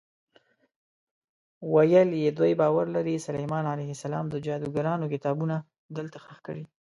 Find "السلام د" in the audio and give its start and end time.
3.95-4.35